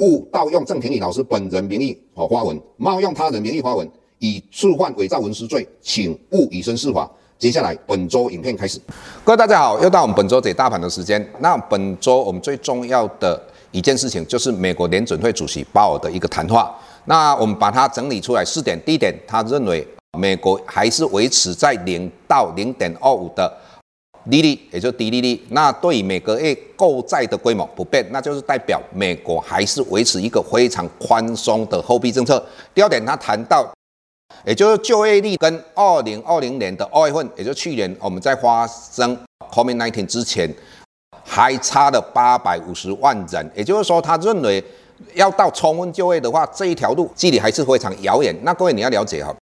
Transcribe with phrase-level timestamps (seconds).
[0.00, 7.08] 勿盗用郑庭理老师本人名义和发文，冒用他人名义发文，以触犯伪造文书罪，请勿以身试法。
[7.38, 8.80] 接下来本周影片开始。
[9.24, 11.26] 各位大家好，又到我们本周解大盘的时间。
[11.40, 13.38] 那本周我们最重要的
[13.72, 16.74] 一件事情就是美国联准会主席鲍尔的一个谈话。
[17.04, 18.78] 那我们把它整理出来四点。
[18.86, 19.86] 第一点，他认为
[20.18, 23.52] 美国还是维持在零到零点二五的。
[24.24, 32.44] 利率也就是低利率，那对于每个月购债的规模不变，那就是代表美国还是维持一个非常宽松的货币政策。
[32.74, 33.66] 第二点，他谈到，
[34.44, 39.16] 也就是就业率跟二零二零年的二月份，也就是去年我们在发生
[39.50, 40.54] COVID-19 之前，
[41.24, 43.50] 还差了八百五十万人。
[43.54, 44.62] 也就是说，他认为
[45.14, 48.36] 要到充分就业的话，这一条路距离还是非常遥远。
[48.42, 49.34] 那各位你要了解哈，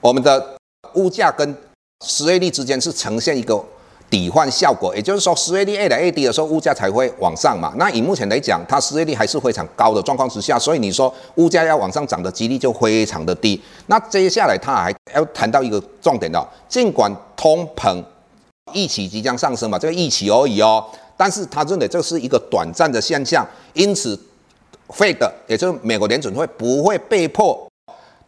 [0.00, 0.56] 我们的
[0.94, 1.52] 物价跟
[2.06, 3.60] 失业率之间是呈现一个。
[4.12, 7.72] 抵换效果，也就是说，失业率越来越低的时候，物价才会往上嘛。
[7.78, 13.58] 那以目前来讲，它失业率还是非常高的状况之下，所以你说物价要往上涨的几率就非常的低。
[13.86, 18.04] 那接下来他还要谈到一个重点的，尽管通膨
[18.74, 20.84] 预期即将上升嘛，这个预期而已哦，
[21.16, 24.20] 但是他认为这是一个短暂的现象，因此
[24.88, 27.66] ，Fed 也就是美国联准会不会被迫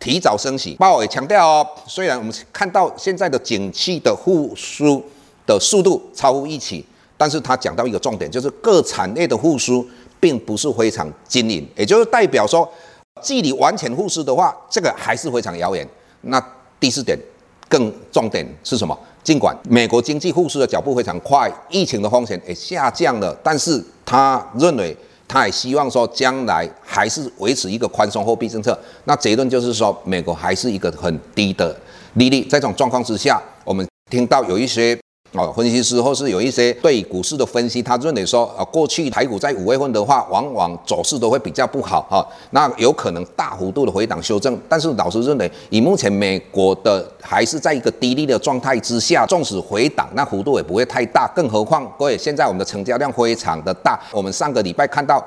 [0.00, 0.76] 提早升息。
[0.78, 5.04] 鲍尔也强调哦，虽然我们看到现在的景气的复苏。
[5.46, 6.84] 的速度超乎预期，
[7.16, 9.86] 但是他讲到一个重点，就是各产业的复苏
[10.18, 12.66] 并不是非常均匀，也就是代表说，
[13.22, 15.86] 距离完全复苏的话，这个还是非常遥远。
[16.22, 16.42] 那
[16.80, 17.18] 第四点
[17.68, 18.98] 更重点是什么？
[19.22, 24.96] 尽管美国经济复苏的脚步非常快，疫情的风险也下降了，但是他认为，
[25.28, 28.78] 他也希望说将来还是维持一个宽松货币政策。
[29.04, 31.74] 那结论就是说，美国还是一个很低的
[32.14, 32.42] 利率。
[32.42, 34.98] 在这种状况之下，我们听到有一些。
[35.34, 44.56] 哦，分析师或是有一些对股市的分析，他认为说，啊，过去台股在五月份的话，往往走势都会比较不好哈，那有可能大幅度的回档修正。
[44.68, 51.28] 但是老师认为，以目前美国的还是在一个低利的状态之下，纵使回档，那幅度也不会太大。
[51.34, 55.20] 更何况各位，现在我们的成交量非常的大，我们上个礼拜看到。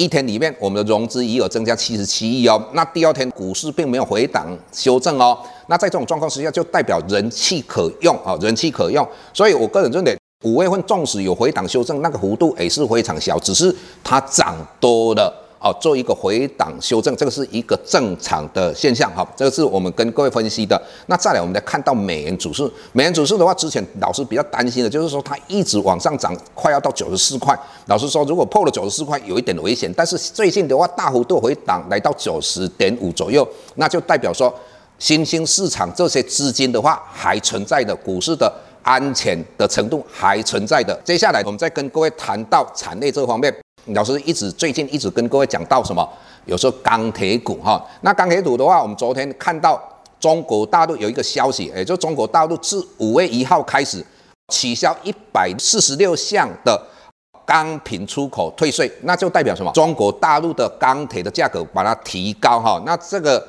[0.00, 2.58] 一天里面，我们的融资余额增加七十七亿哦。
[2.72, 5.38] 那第二天股市并没有回档修正哦。
[5.66, 9.06] 那在这种状况之下，就代表人气可用啊，人气可用。
[9.34, 15.30] 所以我个人认为，五月份纵使有回档修正，那个幅度也是非常小，只是它涨多了。
[15.62, 19.12] 哦，做一个回档修正，这个是一个正常的现象。
[19.14, 20.80] 哈，这个是我们跟各位分析的。
[21.06, 22.72] 那再来，我们来看到美元指数。
[22.92, 27.54] 美元指数的话，之前老师比较担心的就是说它一直往上涨，快要到九十四块。
[27.88, 29.92] 老师说，如果破了九十四块，有一点危险。
[29.94, 34.50] 但是最近的话，大幅度回档来到九十点五左右，那就代表说
[34.98, 38.50] 新兴市场这些资金的话还存在的，股市的
[38.82, 40.98] 安全的程度还存在的。
[41.04, 43.54] 接下来，我们再跟各位谈到产业这方面。
[43.86, 46.08] 老师一直最近一直跟各位讲到什么？
[46.46, 49.80] 有时候钢铁股哈，那钢铁股的话，我们昨天看到
[50.18, 54.04] 中国大陆有一个消息，也就中国大陆自五月一号开始
[54.48, 56.80] 取消一百四十六项的
[57.44, 59.70] 钢品出口退税，那就代表什么？
[59.72, 63.46] 中国大陆的钢铁的价格把它提高哈，那这个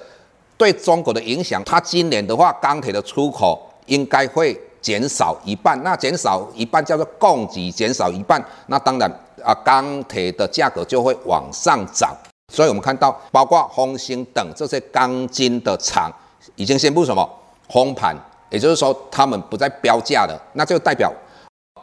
[0.58, 9.10] 对中国的影响，它今年的话钢铁的出口应该会减少一半，那减少一半叫做供给减少一半，那当然。
[9.44, 12.16] 啊，钢铁的价格就会往上涨，
[12.54, 16.12] 所以我们看到，包括红星等这些钢筋的厂
[16.56, 17.28] 已经宣布什么
[17.70, 18.16] 封盘，
[18.50, 21.12] 也就是说他们不再标价了，那就代表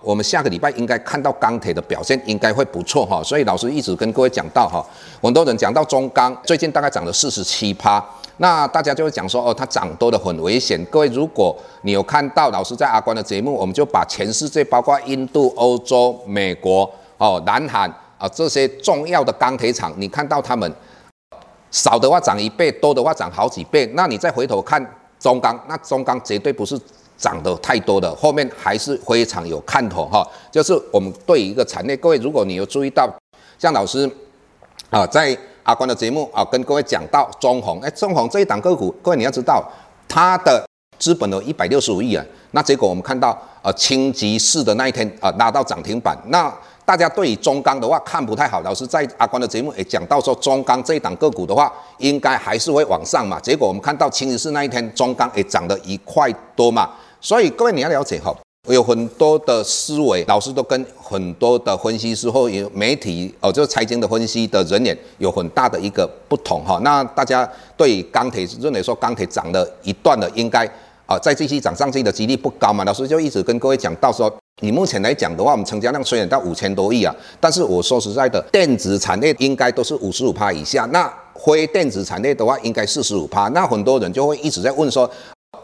[0.02, 3.22] 我们下个礼拜应该看到钢铁的表现应该会不错哈。
[3.22, 4.84] 所以老师一直跟各位讲到哈，
[5.20, 8.05] 很多人讲到中钢最近大概涨了四十七趴，
[8.37, 10.82] 那大家就会讲说哦，它涨多的很危险。
[10.87, 16.88] 各位如果你有看到老师在阿关的节目，我们就把全世界包括印度、欧洲、美国。
[17.19, 20.73] 哦，南韩啊，这些重要的钢铁厂，你看到他们
[21.73, 23.85] 少的话涨一倍，多的话涨好几倍。
[23.94, 24.81] 那你再回头看
[25.19, 26.81] 中钢，那中钢绝对不是
[27.17, 30.25] 涨得太多的，后面还是非常有看头哈。
[30.53, 33.12] 就是我们对一个产业，各位如果你有注意到，
[33.59, 34.09] 像老师
[34.91, 39.69] 啊，在阿关的节目啊，跟各位讲到中弘，哎，中弘这一档个股，各位你要知道，
[40.09, 40.65] 它的
[41.00, 43.37] 资本有一百六十五亿啊，那结果我们看到。
[43.61, 46.17] 呃清吉市的那一天啊、拉到涨停板。
[46.29, 46.50] 那
[46.88, 53.38] 大家对于中钢的话看不太好，老师在阿关的节目也讲到说，中钢这一档个股的话，应该还是会往上嘛。
[53.38, 56.88] 结果我们看到清吉市那一天，中钢也涨了一块多嘛。
[57.20, 58.35] 所以各位你要了解哈。
[58.69, 66.81] 有很多的思维，老师都跟很多的分析师或有媒体哦，就是财经的分析的人员有很大的一个不同哈。
[66.82, 67.46] 那大家
[67.76, 70.67] 对钢铁认为说钢铁涨了一段了，应该
[71.05, 72.82] 啊再继续涨上去的几率不高嘛？
[72.84, 83.49] 老师就一直跟各位讲到说，你目前来讲的话，我们成交量虽然到五千多亿啊，但是我说实在的，电子产业应该都是五十五趴以下，那非电子产业的话应该四十五趴。
[83.49, 85.10] 那很多人就会一直在问说。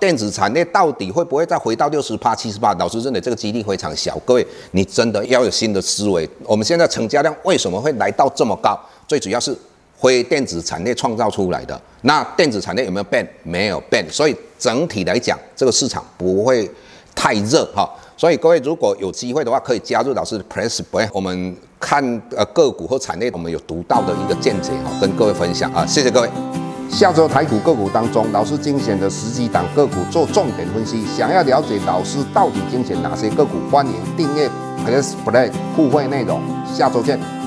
[0.00, 2.74] 电子产业到底会不会再回到六十趴、七十趴？
[2.74, 4.18] 老师认为这个几率非常小。
[4.24, 6.28] 各位，你真的要有新的思维。
[6.42, 8.78] 我们现在成交量为什么会来到这么高？
[9.06, 9.56] 最主要是
[10.00, 11.80] 非电子产业创造出来的。
[12.02, 13.26] 那电子产业有没有变？
[13.42, 14.04] 没有变。
[14.10, 16.68] 所以整体来讲，这个市场不会
[17.14, 17.88] 太热哈。
[18.16, 21.08] 所以各位如果有机会的话，可以加入老师的 Press Play。
[21.12, 22.02] 我们看
[22.36, 25.84] 呃个股和产业，我们有独到的一个见解哈，跟各位分享啊。
[25.84, 26.30] 谢谢各位。
[26.88, 31.04] 下周台股个股当中，老师精选的十几档个股做重点分析。
[31.06, 34.48] 想要了解老师到底精选哪些个股，欢迎订阅
[34.86, 36.40] Press Play 互惠内容。
[36.72, 37.43] 下周见。